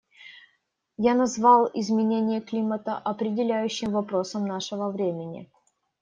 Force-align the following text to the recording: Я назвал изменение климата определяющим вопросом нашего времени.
Я 0.97 1.13
назвал 1.13 1.69
изменение 1.75 2.41
климата 2.41 2.97
определяющим 2.97 3.91
вопросом 3.91 4.47
нашего 4.47 4.89
времени. 4.89 5.51